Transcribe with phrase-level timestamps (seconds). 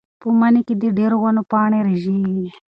[0.21, 2.47] په مني کې د ډېرو ونو پاڼې رژېږي.